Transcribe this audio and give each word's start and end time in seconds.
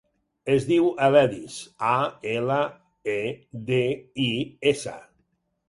Es 0.53 0.63
diu 0.69 0.87
Aledis: 1.07 1.57
a, 1.91 1.91
ela, 2.33 2.57
e, 3.17 3.21
de, 3.71 3.81
i, 4.27 4.29
essa. 4.77 4.99